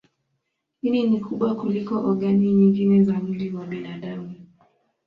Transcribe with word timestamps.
Ini 0.81 1.03
ni 1.09 1.19
kubwa 1.21 1.55
kuliko 1.55 1.95
ogani 2.09 2.53
nyingine 2.53 3.03
za 3.03 3.13
mwili 3.13 3.55
wa 3.55 3.65
binadamu. 3.65 4.33